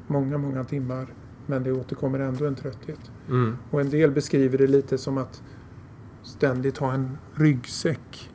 många, 0.08 0.38
många 0.38 0.64
timmar. 0.64 1.08
Men 1.46 1.64
det 1.64 1.72
återkommer 1.72 2.20
ändå 2.20 2.46
en 2.46 2.56
trötthet. 2.56 3.00
mm, 3.30 3.58
Och 3.72 3.82
en 3.82 3.90
del 3.90 4.12
beskriver 4.12 4.58
det 4.58 4.68
lite 4.68 4.98
som 4.98 5.18
att 5.18 5.42
ständigt 6.24 6.78
ha 6.78 6.94
en 6.94 7.18
ryggsäck 7.34 8.30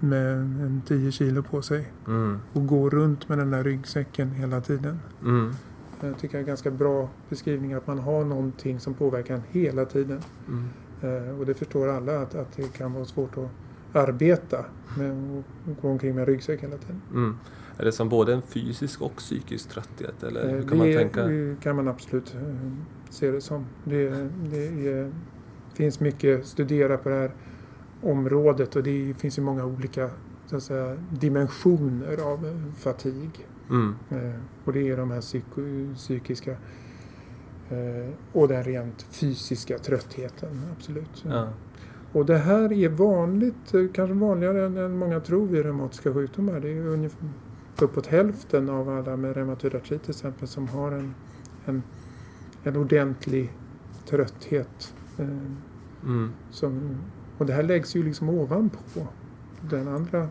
med 0.00 0.36
en 0.38 0.82
10 0.86 1.12
kilo 1.12 1.42
på 1.42 1.62
sig 1.62 1.92
mm, 2.06 2.38
och 2.52 2.66
gå 2.66 2.90
runt 2.90 3.28
med 3.28 3.38
den 3.38 3.50
där 3.50 3.64
ryggsäcken 3.64 4.30
hela 4.30 4.60
tiden. 4.60 4.98
mm, 5.22 5.52
Jag 6.00 6.18
tycker 6.18 6.32
det 6.32 6.38
är 6.38 6.40
en 6.42 6.46
ganska 6.46 6.70
bra 6.70 7.08
beskrivning 7.28 7.72
att 7.72 7.86
man 7.86 7.98
har 7.98 8.24
någonting 8.24 8.80
som 8.80 8.94
påverkar 8.94 9.34
en 9.34 9.42
hela 9.50 9.84
tiden. 9.84 10.20
mm. 10.48 10.68
Eh, 11.00 11.38
Och 11.38 11.46
det 11.46 11.54
förstår 11.54 11.88
alla 11.88 12.20
att, 12.22 12.34
att 12.34 12.56
det 12.56 12.72
kan 12.72 12.92
vara 12.92 13.04
svårt 13.04 13.36
att 13.38 13.48
arbeta 13.94 14.64
med 14.98 15.10
att 15.70 15.82
gå 15.82 15.88
omkring 15.88 16.14
med 16.14 16.20
en 16.20 16.26
ryggsäck 16.26 16.62
hela 16.62 16.76
tiden. 16.76 17.02
Mm. 17.10 17.36
Är 17.78 17.84
det 17.84 17.92
som 17.92 18.08
både 18.08 18.34
en 18.34 18.42
fysisk 18.42 19.02
och 19.02 19.16
psykisk 19.16 19.68
trötthet? 19.68 20.22
Eller 20.22 20.50
hur 20.50 20.60
Eh, 20.60 20.68
kan 20.68 20.78
man 20.78 20.86
det 20.86 20.98
tänka? 20.98 21.26
det 21.26 21.56
kan 21.62 21.76
man 21.76 21.88
absolut 21.88 22.34
eh, 22.34 22.40
se 23.10 23.30
det 23.30 23.40
som. 23.40 23.66
Det, 23.84 24.08
det 24.50 24.88
är, 24.88 25.12
finns 25.74 26.00
mycket 26.00 26.40
att 26.40 26.46
studera 26.46 26.96
på 26.98 27.08
det 27.08 27.14
här 27.14 27.30
området 28.02 28.76
och 28.76 28.82
det 28.82 29.14
finns 29.18 29.38
ju 29.38 29.42
många 29.42 29.64
olika 29.64 30.10
så 30.46 30.56
att 30.56 30.62
säga, 30.62 30.96
dimensioner 31.10 32.16
av 32.22 32.46
eh, 32.46 32.72
fatig. 32.78 33.46
Mm, 33.70 33.94
Eh, 34.10 34.40
Och 34.64 34.72
det 34.72 34.88
är 34.90 34.96
de 34.96 35.10
här 35.10 35.20
psyko, 35.20 35.60
psykiska 35.96 36.50
eh, 37.70 38.10
och 38.32 38.48
den 38.48 38.64
rent 38.64 39.02
fysiska 39.02 39.78
tröttheten. 39.78 40.60
Absolut. 40.76 41.24
ja. 41.28 41.48
Och 42.14 42.26
det 42.26 42.38
här 42.38 42.72
är 42.72 42.88
vanligt, 42.88 43.74
eh, 43.74 43.86
kanske 43.94 44.14
vanligare 44.14 44.66
än, 44.66 44.76
än 44.76 44.98
många 44.98 45.20
tror 45.20 45.46
vid 45.46 45.62
reumatiska 45.64 46.14
sjukdomar. 46.14 46.60
Det 46.60 46.68
är 46.68 46.86
ungefär 46.86 47.28
uppåt 47.80 48.06
hälften 48.06 48.70
av 48.70 48.88
alla 48.88 49.16
med 49.16 49.36
reumatoid 49.36 49.74
artrit 49.74 50.02
till 50.02 50.10
exempel 50.10 50.48
som 50.48 50.68
har 50.68 50.92
en, 50.92 51.14
en, 51.64 51.82
en 52.62 52.76
ordentlig 52.76 53.52
trötthet. 54.08 54.94
Eh, 55.18 55.26
Mm, 56.04 56.32
som, 56.50 56.96
och 57.38 57.46
det 57.46 57.52
här 57.52 57.62
läggs 57.62 57.96
ju 57.96 58.02
liksom 58.02 58.28
ovanpå 58.28 59.08
den 59.60 59.88
andra 59.88 60.28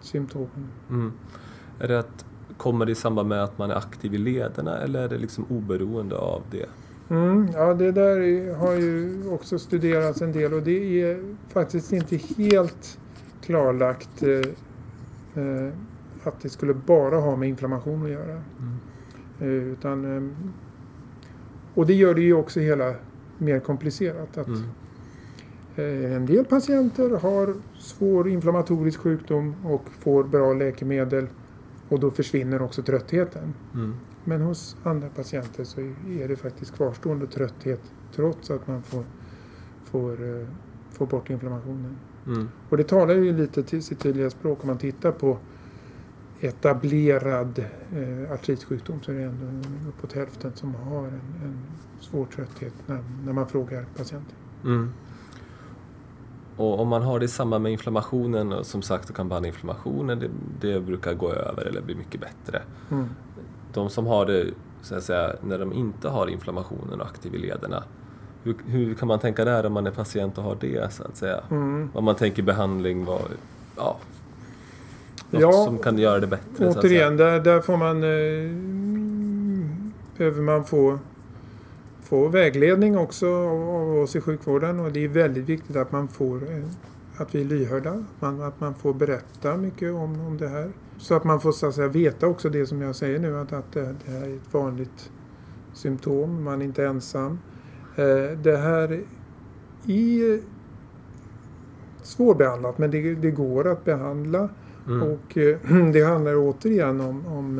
symptomen. 0.00 0.68
mm. 0.90 1.12
Är 1.80 1.88
det 1.88 1.98
att, 1.98 2.24
kommer 2.56 2.86
det 2.86 2.92
i 2.92 2.94
samband 2.94 3.28
med 3.28 3.44
att 3.44 3.58
man 3.58 3.70
är 3.70 3.74
aktiv 3.74 4.14
i 4.14 4.18
lederna 4.18 4.78
eller 4.78 5.02
är 5.02 5.08
det 5.08 5.18
liksom 5.18 5.44
oberoende 5.48 6.16
av 6.18 6.42
det? 6.50 6.66
Mm, 7.10 7.48
ja, 7.54 7.74
det 7.74 7.92
där 7.92 8.20
är- 8.20 8.54
har 8.54 8.72
ju 8.74 9.22
också 9.30 9.58
studerats 9.58 10.22
en 10.22 10.32
del 10.32 10.52
och 10.54 10.62
det 10.62 11.02
är 11.02 11.18
faktiskt 11.48 11.92
inte 11.92 12.16
helt 12.16 12.98
klarlagt 13.42 14.22
eh, 14.22 15.42
eh, 15.44 15.72
att 16.24 16.40
det 16.42 16.48
skulle 16.48 16.74
bara 16.74 17.16
ha 17.16 17.36
med 17.36 17.48
inflammation 17.48 18.02
att 18.04 18.10
göra. 18.10 18.42
Mm. 18.60 18.74
Eh, 19.40 19.46
utan, 19.72 20.16
eh, 20.16 20.22
och 21.74 21.86
det 21.86 21.94
gör 21.94 22.14
det 22.14 22.20
ju 22.20 22.34
också 22.34 22.60
hela 22.60 22.94
mer 23.38 23.60
komplicerat. 23.60 24.38
Att, 24.38 24.46
Mm. 24.46 24.62
en 26.12 26.26
del 26.26 26.44
patienter 26.44 27.10
har 27.10 27.54
svår 27.78 28.28
inflammatorisk 28.28 29.00
sjukdom 29.00 29.54
och 29.64 29.82
får 30.00 30.24
bra 30.24 30.52
läkemedel 30.54 31.26
och 31.88 32.00
då 32.00 32.10
försvinner 32.10 32.62
också 32.62 32.82
tröttheten. 32.82 33.54
Mm. 33.74 33.94
Men 34.28 34.40
hos 34.40 34.76
andra 34.82 35.08
patienter 35.08 35.64
så 35.64 35.80
är 36.20 36.28
det 36.28 36.36
faktiskt 36.36 36.76
kvarstående 36.76 37.26
trötthet 37.26 37.80
trots 38.14 38.50
att 38.50 38.66
man 38.66 38.82
får, 38.82 39.04
får, 39.84 40.38
eh, 40.40 40.46
får 40.92 41.06
bort 41.06 41.30
inflammationen. 41.30 41.96
Mm. 42.26 42.48
Och 42.68 42.76
det 42.76 42.84
talar 42.84 43.14
ju 43.14 43.36
lite 43.36 43.62
till 43.62 43.82
sitt 43.82 44.00
tydliga 44.00 44.30
språk 44.30 44.58
om 44.62 44.66
man 44.66 44.78
tittar 44.78 45.12
på 45.12 45.38
etablerad 46.40 47.58
eh, 47.94 48.32
artritsjukdom 48.32 49.00
så 49.02 49.12
är 49.12 49.16
det 49.16 49.22
ändå 49.22 49.68
uppåt 49.88 50.12
hälften 50.12 50.52
som 50.54 50.74
har 50.74 51.06
en, 51.06 51.20
en 51.44 51.58
svår 52.00 52.26
trötthet 52.26 52.74
när, 52.86 53.04
när 53.24 53.32
man 53.32 53.46
frågar 53.46 53.84
patienter. 53.96 54.34
Mm. 54.64 54.92
Och 56.56 56.80
om 56.80 56.88
man 56.88 57.02
har 57.02 57.18
det 57.18 57.24
i 57.24 57.28
samband 57.28 57.62
med 57.62 57.72
inflammationen, 57.72 58.52
och 58.52 58.66
som 58.66 58.82
sagt, 58.82 59.08
då 59.08 59.14
kan 59.14 59.28
behandla 59.28 59.48
inflammationen, 59.48 60.18
det, 60.18 60.30
det 60.60 60.80
brukar 60.80 61.14
gå 61.14 61.32
över 61.32 61.64
eller 61.64 61.82
bli 61.82 61.94
mycket 61.94 62.20
bättre. 62.20 62.62
Mm. 62.90 63.08
De 63.76 63.90
som 63.90 64.06
har 64.06 64.26
det, 64.26 64.46
så 64.82 64.94
att 64.94 65.02
säga, 65.02 65.32
när 65.42 65.58
de 65.58 65.72
inte 65.72 66.08
har 66.08 66.26
inflammationen 66.26 67.00
och 67.00 67.06
aktiv 67.06 67.34
i 67.34 67.38
lederna, 67.38 67.84
hur, 68.42 68.56
hur 68.66 68.94
kan 68.94 69.08
man 69.08 69.18
tänka 69.18 69.44
där 69.44 69.66
om 69.66 69.72
man 69.72 69.86
är 69.86 69.90
patient 69.90 70.38
och 70.38 70.44
har 70.44 70.56
det, 70.60 70.92
så 70.92 71.02
att 71.02 71.16
säga? 71.16 71.40
Mm. 71.50 71.90
Om 71.94 72.04
man 72.04 72.14
tänker 72.14 72.42
behandling, 72.42 73.04
vad, 73.04 73.20
ja, 73.76 73.96
något 75.30 75.42
Ja, 75.42 75.52
som 75.52 75.78
kan 75.78 75.98
göra 75.98 76.20
det 76.20 76.26
bättre? 76.26 76.44
så 76.56 76.64
att 76.64 76.72
säga. 76.72 76.80
Återigen, 76.80 77.16
där, 77.16 77.40
där 77.40 77.60
får 77.60 77.76
man, 77.76 77.96
eh, 78.02 78.50
behöver 80.18 80.42
man 80.42 80.64
få, 80.64 80.98
få 82.02 82.28
vägledning 82.28 82.98
också 82.98 83.26
av, 83.26 83.70
av 83.70 83.96
oss 83.96 84.16
i 84.16 84.20
sjukvården 84.20 84.80
och 84.80 84.92
det 84.92 85.04
är 85.04 85.08
väldigt 85.08 85.44
viktigt 85.44 85.76
att 85.76 85.92
man 85.92 86.08
får 86.08 86.36
eh, 86.36 86.64
att 87.16 87.34
vi 87.34 87.40
är 87.40 87.44
lyhörda, 87.44 87.90
att 87.90 88.20
man, 88.20 88.42
att 88.42 88.60
man 88.60 88.74
får 88.74 88.94
berätta 88.94 89.56
mycket 89.56 89.92
om, 89.92 90.20
om 90.20 90.36
det 90.36 90.48
här. 90.48 90.72
Så 90.98 91.14
att 91.14 91.24
man 91.24 91.40
får 91.40 91.52
så 91.52 91.66
att 91.66 91.74
säga, 91.74 91.88
veta 91.88 92.26
också 92.26 92.48
det 92.48 92.66
som 92.66 92.82
jag 92.82 92.96
säger 92.96 93.18
nu, 93.18 93.38
att, 93.38 93.52
att 93.52 93.72
det, 93.72 93.94
det 94.04 94.12
här 94.12 94.26
är 94.26 94.34
ett 94.34 94.54
vanligt 94.54 95.10
symptom, 95.74 96.44
man 96.44 96.62
är 96.62 96.64
inte 96.64 96.86
ensam. 96.86 97.38
Eh, 97.96 98.38
det 98.42 98.56
här 98.56 99.00
är 99.86 100.40
svårbehandlat 102.02 102.78
men 102.78 102.90
det, 102.90 103.14
det 103.14 103.30
går 103.30 103.68
att 103.68 103.84
behandla. 103.84 104.48
Mm. 104.86 105.02
Och 105.02 105.38
eh, 105.38 105.58
det 105.92 106.02
handlar 106.02 106.34
återigen 106.36 107.00
om, 107.00 107.26
om 107.26 107.58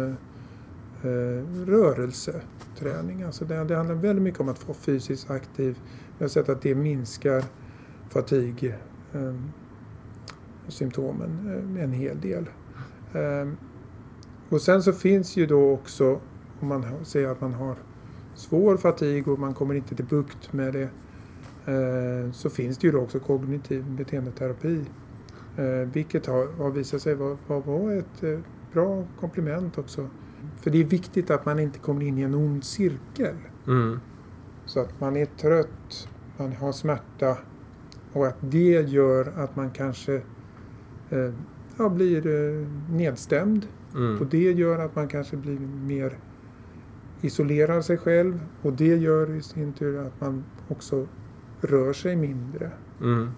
eh, 1.02 1.66
rörelseträning. 1.66 3.22
Alltså 3.22 3.44
det, 3.44 3.64
det 3.64 3.76
handlar 3.76 3.94
väldigt 3.94 4.22
mycket 4.22 4.40
om 4.40 4.48
att 4.48 4.68
vara 4.68 4.78
fysiskt 4.78 5.30
aktiv. 5.30 5.78
Vi 6.18 6.24
har 6.24 6.28
sett 6.28 6.48
att 6.48 6.62
det 6.62 6.74
minskar 6.74 7.44
fatig 8.08 8.74
symptomen 10.68 11.30
eh, 11.76 11.84
en 11.84 11.92
hel 11.92 12.20
del. 12.20 12.46
Eh, 13.12 13.52
och 14.48 14.60
sen 14.60 14.82
så 14.82 14.92
finns 14.92 15.36
ju 15.36 15.46
då 15.46 15.70
också, 15.70 16.20
om 16.60 16.68
man 16.68 16.84
säger 17.04 17.28
att 17.28 17.40
man 17.40 17.54
har 17.54 17.76
svår 18.34 18.76
fatig 18.76 19.28
och 19.28 19.38
man 19.38 19.54
kommer 19.54 19.74
inte 19.74 19.94
till 19.94 20.04
bukt 20.04 20.52
med 20.52 20.72
det, 20.72 20.88
eh, 21.72 22.32
så 22.32 22.50
finns 22.50 22.78
det 22.78 22.86
ju 22.86 22.92
då 22.92 22.98
också 22.98 23.18
kognitiv 23.18 23.84
beteendeterapi 23.90 24.84
Eh, 25.56 25.88
vilket 25.92 26.26
har, 26.26 26.70
visat 26.70 27.02
sig 27.02 27.14
vara, 27.14 27.94
ett 27.94 28.42
bra 28.72 29.04
komplement 29.20 29.78
också. 29.78 30.08
För 30.60 30.70
det 30.70 30.80
är 30.80 30.84
viktigt 30.84 31.30
att 31.30 31.44
man 31.44 31.58
inte 31.58 31.78
kommer 31.78 32.06
in 32.06 32.18
i 32.18 32.22
en 32.22 32.34
ond 32.34 32.64
cirkel. 32.64 33.34
Mm. 33.66 34.00
Så 34.66 34.80
att 34.80 35.00
man 35.00 35.16
är 35.16 35.26
trött, 35.26 36.08
man 36.36 36.52
har 36.52 36.72
smärta 36.72 37.38
och 38.16 38.26
att 38.26 38.36
det 38.40 38.88
gör 38.88 39.32
att 39.36 39.56
man 39.56 39.70
kanske 39.70 40.14
eh, 41.10 41.32
ja, 41.78 41.88
blir 41.88 42.26
eh, 42.26 42.66
nedstämd. 42.90 43.66
Mm. 43.94 44.20
Och 44.20 44.26
det 44.26 44.52
gör 44.52 44.78
att 44.78 44.96
man 44.96 45.08
kanske 45.08 45.36
blir 45.36 45.58
mer 45.86 46.18
isolerar 47.20 47.80
sig 47.80 47.98
själv 47.98 48.40
och 48.62 48.72
det 48.72 48.96
gör 48.96 49.30
i 49.30 49.42
sin 49.42 49.72
tur 49.72 49.98
att 49.98 50.20
man 50.20 50.44
också 50.68 51.06
rör 51.60 51.92
sig 51.92 52.16
mindre. 52.16 52.70
Mm. 53.00 53.30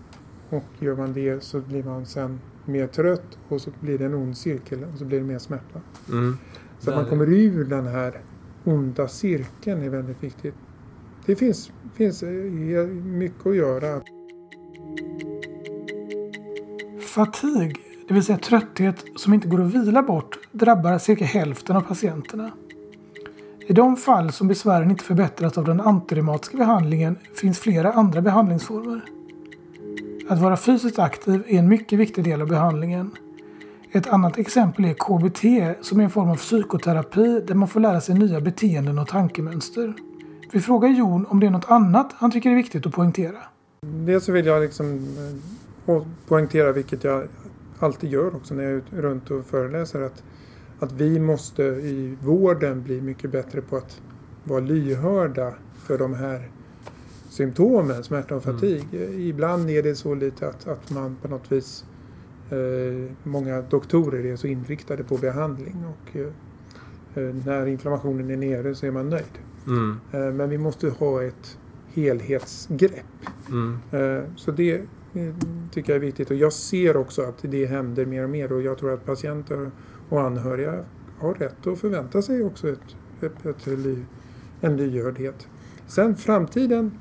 Och 0.50 0.64
gör 0.78 0.96
man 0.96 1.12
det 1.12 1.42
så 1.42 1.60
blir 1.60 1.82
man 1.82 2.06
sen 2.06 2.40
mer 2.64 2.86
trött 2.86 3.38
och 3.48 3.60
så 3.60 3.70
blir 3.80 3.98
det 3.98 4.04
en 4.04 4.14
ond 4.14 4.36
cirkel 4.36 4.84
och 4.92 4.98
så 4.98 5.04
blir 5.04 5.18
det 5.18 5.24
mer 5.24 5.38
smärta. 5.38 5.80
Mm. 6.08 6.36
Så 6.78 6.90
att 6.90 6.96
man 6.96 7.06
kommer 7.06 7.32
ur 7.32 7.64
den 7.64 7.86
här 7.86 8.20
onda 8.64 9.08
cirkeln 9.08 9.82
är 9.82 9.88
väldigt 9.88 10.22
viktigt. 10.22 10.54
Det 11.26 11.36
finns, 11.36 11.72
finns 11.94 12.22
eh, 12.22 12.86
mycket 12.86 13.46
att 13.46 13.56
göra. 13.56 14.02
Fatig, 17.08 17.76
det 18.08 18.14
vill 18.14 18.24
säga 18.24 18.38
trötthet 18.38 19.04
som 19.16 19.34
inte 19.34 19.48
går 19.48 19.62
att 19.62 19.74
vila 19.74 20.02
bort, 20.02 20.38
drabbar 20.52 20.98
cirka 20.98 21.24
hälften 21.24 21.76
av 21.76 21.80
patienterna. 21.80 22.50
I 23.66 23.72
de 23.72 23.96
fall 23.96 24.32
som 24.32 24.48
besvären 24.48 24.90
inte 24.90 25.04
förbättras 25.04 25.58
av 25.58 25.64
den 25.64 25.80
antireumatiska 25.80 26.56
behandlingen 26.56 27.16
finns 27.34 27.58
flera 27.58 27.92
andra 27.92 28.20
behandlingsformer. 28.20 29.00
Att 30.28 30.38
vara 30.38 30.56
fysiskt 30.56 30.98
aktiv 30.98 31.42
är 31.46 31.58
en 31.58 31.68
mycket 31.68 31.98
viktig 31.98 32.24
del 32.24 32.42
av 32.42 32.48
behandlingen. 32.48 33.10
Ett 33.92 34.06
annat 34.08 34.38
exempel 34.38 34.84
är 34.84 34.94
KBT 34.94 35.76
som 35.86 36.00
är 36.00 36.04
en 36.04 36.10
form 36.10 36.30
av 36.30 36.36
psykoterapi 36.36 37.40
där 37.46 37.54
man 37.54 37.68
får 37.68 37.80
lära 37.80 38.00
sig 38.00 38.14
nya 38.14 38.40
beteenden 38.40 38.98
och 38.98 39.08
tankemönster. 39.08 39.94
Vi 40.52 40.60
frågar 40.60 40.88
Jon 40.88 41.26
om 41.26 41.40
det 41.40 41.46
är 41.46 41.50
något 41.50 41.70
annat 41.70 42.14
han 42.16 42.30
tycker 42.30 42.50
är 42.50 42.54
viktigt 42.54 42.86
att 42.86 42.92
poängtera. 42.92 43.38
Dels 43.86 44.24
så 44.24 44.32
vill 44.32 44.46
jag 44.46 44.62
liksom 44.62 44.94
eh, 44.94 45.67
eh, 45.88 46.06
poängtera, 46.28 46.72
vilket 46.72 47.04
jag 47.04 47.28
alltid 47.78 48.10
gör 48.10 48.36
också 48.36 48.54
när 48.54 48.62
jag 48.62 48.72
är 48.72 49.02
runt 49.02 49.30
och 49.30 49.46
föreläser, 49.46 50.00
att, 50.00 50.22
att 50.78 50.92
vi 50.92 51.18
måste 51.18 51.62
i 51.62 52.16
vården 52.22 52.82
bli 52.82 53.00
mycket 53.00 53.30
bättre 53.30 53.60
på 53.60 53.76
att 53.76 54.00
vara 54.44 54.60
lyhörda 54.60 55.54
för 55.78 55.98
de 55.98 56.14
här 56.14 56.48
symptomen, 57.28 58.04
smärta 58.04 58.36
och 58.36 58.42
fatig. 58.42 58.84
Mm. 58.92 59.20
Ibland 59.20 59.70
är 59.70 59.82
det 59.82 59.94
så 59.94 60.14
lite 60.14 60.48
att, 60.48 60.68
att 60.68 60.90
man 60.90 61.16
på 61.22 61.28
något 61.28 61.52
vis 61.52 61.84
eh, 62.50 63.12
Många 63.22 63.62
doktorer 63.62 64.26
är 64.26 64.36
så 64.36 64.46
inriktade 64.46 65.04
på 65.04 65.16
behandling 65.16 65.84
och 65.86 66.16
eh, 66.16 66.26
eh 67.14 67.34
när 67.44 67.66
inflammationen 67.66 68.30
är 68.30 68.36
nere 68.36 68.74
så 68.74 68.86
är 68.86 68.90
man 68.90 69.08
nöjd. 69.08 69.38
Mm. 69.66 70.00
Eh, 70.12 70.32
men 70.34 70.50
vi 70.50 70.58
måste 70.58 70.88
ha 70.88 71.22
ett 71.22 71.58
helhetsgrepp. 71.94 73.26
Mm. 73.48 73.78
Eh, 73.90 74.24
så 74.36 74.50
det 74.50 74.80
Mm. 75.18 75.68
tycker 75.72 75.92
jag 75.92 75.96
är 75.96 76.06
viktigt 76.06 76.30
och 76.30 76.36
jag 76.36 76.52
ser 76.52 76.96
också 76.96 77.22
att 77.22 77.38
det 77.42 77.66
händer 77.66 78.06
mer 78.06 78.24
och 78.24 78.30
mer 78.30 78.52
och 78.52 78.62
jag 78.62 78.78
tror 78.78 78.92
att 78.92 79.06
patienter 79.06 79.70
och 80.08 80.20
anhöriga 80.20 80.84
har 81.18 81.34
rätt 81.34 81.66
att 81.66 81.78
förvänta 81.78 82.22
sig 82.22 82.44
också 82.44 82.68
ett, 82.68 82.96
ett, 83.20 83.46
ett, 83.46 83.68
en 84.60 84.76
lyhördhet. 84.76 85.48
Sen 85.86 86.16
framtiden 86.16 86.98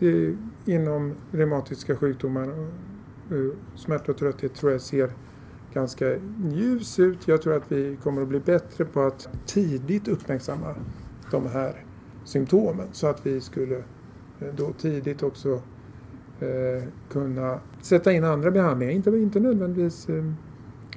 eh, 0.00 0.34
inom 0.64 1.14
reumatiska 1.30 1.96
sjukdomar 1.96 2.42
eh, 2.42 3.36
eh, 3.38 3.46
och 3.46 3.78
smärta 3.78 4.12
och 4.12 4.18
trötthet 4.18 4.54
tror 4.54 4.72
jag 4.72 4.80
ser 4.80 5.10
ganska 5.74 6.16
ljus 6.52 6.98
ut. 6.98 7.28
Jag 7.28 7.42
tror 7.42 7.56
att 7.56 7.72
vi 7.72 7.96
kommer 8.02 8.22
att 8.22 8.28
bli 8.28 8.40
bättre 8.40 8.84
på 8.84 9.02
att 9.02 9.28
tidigt 9.46 10.08
uppmärksamma 10.08 10.74
de 11.30 11.46
här 11.46 11.84
symptomen 12.24 12.88
så 12.92 13.06
att 13.06 13.26
vi 13.26 13.40
skulle 13.40 13.76
eh, 14.40 14.54
då 14.56 14.72
tidigt 14.72 15.22
också 15.22 15.62
eh, 16.40 16.82
kunna 17.12 17.60
sätta 17.82 18.12
in 18.12 18.24
andra 18.24 18.50
behandlingar. 18.50 18.92
Inte, 18.92 19.10
inte 19.10 19.40
nödvändigtvis 19.40 20.08
eh, 20.08 20.24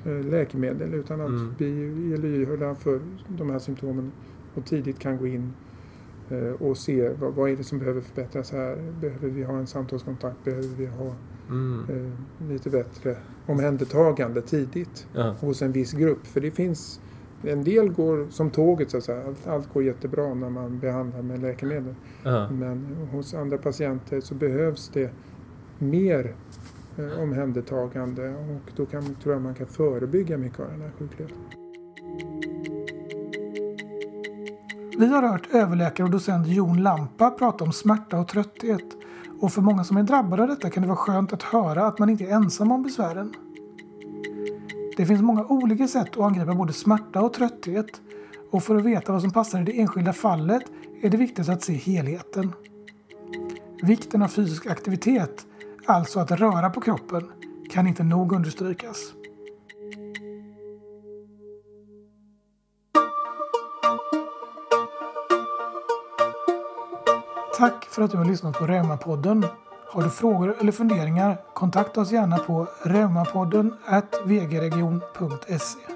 eh 0.05 0.25
läkemedel 0.25 0.93
utan 0.93 1.21
att 1.21 1.27
mm. 1.27 1.55
vi 1.57 2.13
är 2.13 2.17
lyhörda 2.17 2.75
för 2.75 2.99
de 3.27 3.49
här 3.49 3.59
symptomen 3.59 4.11
och 4.55 4.65
tidigt 4.65 4.99
kan 4.99 5.17
gå 5.17 5.27
in 5.27 5.53
eh, 6.29 6.61
och 6.61 6.77
se 6.77 7.09
vad, 7.09 7.33
vad 7.33 7.49
är 7.49 7.55
det 7.55 7.63
som 7.63 7.79
behöver 7.79 8.01
förbättras 8.01 8.51
här. 8.51 8.77
Behöver 9.01 9.29
vi 9.29 9.43
ha 9.43 9.57
en 9.57 9.67
samtalskontakt? 9.67 10.43
Behöver 10.43 10.75
vi 10.77 10.85
ha 10.85 11.15
mm. 11.49 11.85
eh, 11.89 12.49
lite 12.49 12.69
bättre 12.69 13.15
omhändertagande 13.45 14.41
tidigt 14.41 15.07
ja. 15.13 15.35
hos 15.39 15.61
en 15.61 15.71
viss 15.71 15.93
grupp? 15.93 16.27
För 16.27 16.41
det 16.41 16.51
finns 16.51 16.99
en 17.43 17.63
del 17.63 17.89
går 17.89 18.27
som 18.29 18.49
tåget 18.49 18.91
så 18.91 18.97
att 18.97 19.03
säga. 19.03 19.23
Allt, 19.27 19.47
allt 19.47 19.73
går 19.73 19.83
jättebra 19.83 20.33
när 20.33 20.49
man 20.49 20.79
behandlar 20.79 21.21
med 21.21 21.41
läkemedel. 21.41 21.95
Ja. 22.23 22.49
Men 22.49 22.97
hos 23.11 23.33
andra 23.33 23.57
patienter 23.57 24.21
så 24.21 24.35
behövs 24.35 24.91
det 24.93 25.11
mer 25.83 26.35
eh, 26.97 27.23
omhändertagande 27.23 28.29
och 28.29 28.71
då 28.75 28.85
kan, 28.85 29.15
tror 29.15 29.33
jag 29.33 29.41
man 29.41 29.55
kan 29.55 29.67
förebygga 29.67 30.37
mycket 30.37 30.59
av 30.59 30.67
den 30.67 30.81
här 30.81 30.91
sjukligheten. 30.99 31.37
Vi 34.97 35.07
har 35.07 35.21
hört 35.21 35.47
överläkare 35.53 36.05
och 36.05 36.11
docent 36.11 36.47
Jon 36.47 36.83
Lampa 36.83 37.29
prata 37.29 37.63
om 37.63 37.73
smärta 37.73 38.19
och 38.19 38.27
trötthet. 38.27 38.85
Och 39.39 39.53
för 39.53 39.61
många 39.61 39.83
som 39.83 39.97
är 39.97 40.03
drabbade 40.03 40.41
av 40.41 40.47
detta 40.47 40.69
kan 40.69 40.83
det 40.83 40.87
vara 40.87 40.97
skönt 40.97 41.33
att 41.33 41.43
höra 41.43 41.85
att 41.85 41.99
man 41.99 42.09
inte 42.09 42.23
är 42.23 42.29
ensam 42.29 42.71
om 42.71 42.83
besvären. 42.83 43.33
Det 44.97 45.05
finns 45.05 45.21
många 45.21 45.45
olika 45.45 45.87
sätt 45.87 46.09
att 46.09 46.17
angripa 46.17 46.53
både 46.53 46.73
smärta 46.73 47.21
och 47.21 47.33
trötthet 47.33 48.01
och 48.51 48.63
för 48.63 48.75
att 48.75 48.85
veta 48.85 49.11
vad 49.11 49.21
som 49.21 49.31
passar 49.31 49.61
i 49.61 49.63
det 49.63 49.79
enskilda 49.79 50.13
fallet 50.13 50.63
är 51.01 51.09
det 51.09 51.17
viktigt 51.17 51.49
att 51.49 51.63
se 51.63 51.73
helheten. 51.73 52.51
Vikten 53.81 54.21
av 54.21 54.27
fysisk 54.27 54.65
aktivitet, 54.65 55.45
alltså 55.85 56.19
att 56.19 56.31
röra 56.31 56.69
på 56.69 56.81
kroppen, 56.81 57.31
kan 57.69 57.87
inte 57.87 58.03
nog 58.03 58.33
understrykas. 58.33 58.97
Tack 67.57 67.85
för 67.85 68.01
att 68.01 68.11
du 68.11 68.17
har 68.17 68.25
lyssnat 68.25 68.59
på 68.59 68.67
Reumapodden 68.67 69.45
har 69.89 70.03
du 70.03 70.09
frågor 70.09 70.55
eller 70.59 70.71
funderingar 70.71 71.37
kontakta 71.53 72.01
oss 72.01 72.11
gärna 72.11 72.37
på 72.37 72.67
reumapodden 72.83 73.73
vgregion.se 74.25 75.92